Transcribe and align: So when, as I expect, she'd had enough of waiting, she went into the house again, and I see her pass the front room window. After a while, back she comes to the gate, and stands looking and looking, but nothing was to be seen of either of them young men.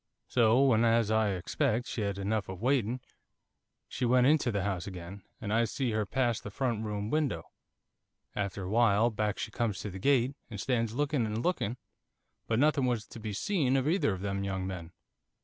So 0.27 0.63
when, 0.65 0.83
as 0.83 1.11
I 1.11 1.33
expect, 1.33 1.85
she'd 1.85 2.01
had 2.05 2.17
enough 2.17 2.49
of 2.49 2.59
waiting, 2.59 3.01
she 3.87 4.03
went 4.03 4.25
into 4.25 4.51
the 4.51 4.63
house 4.63 4.87
again, 4.87 5.21
and 5.39 5.53
I 5.53 5.65
see 5.65 5.91
her 5.91 6.07
pass 6.07 6.39
the 6.39 6.49
front 6.49 6.83
room 6.83 7.11
window. 7.11 7.51
After 8.35 8.63
a 8.63 8.69
while, 8.71 9.11
back 9.11 9.37
she 9.37 9.51
comes 9.51 9.77
to 9.81 9.91
the 9.91 9.99
gate, 9.99 10.33
and 10.49 10.59
stands 10.59 10.95
looking 10.95 11.27
and 11.27 11.43
looking, 11.43 11.77
but 12.47 12.57
nothing 12.57 12.87
was 12.87 13.05
to 13.09 13.19
be 13.19 13.31
seen 13.31 13.77
of 13.77 13.87
either 13.87 14.11
of 14.11 14.21
them 14.21 14.43
young 14.43 14.65
men. 14.65 14.91